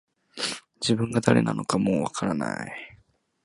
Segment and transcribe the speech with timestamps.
[0.81, 2.99] 自分が誰なのかもう分からない